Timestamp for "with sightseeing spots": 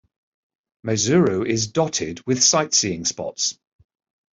2.25-3.59